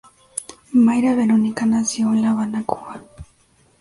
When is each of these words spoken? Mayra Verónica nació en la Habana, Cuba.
Mayra 0.73 1.13
Verónica 1.13 1.67
nació 1.67 2.11
en 2.13 2.23
la 2.23 2.31
Habana, 2.31 2.63
Cuba. 2.65 3.03